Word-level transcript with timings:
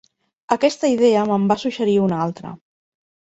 Aquesta 0.53 0.89
idea 0.93 1.25
me'n 1.31 1.45
va 1.53 1.59
suggerir 1.65 1.99
una 2.05 2.19
altra. 2.27 2.55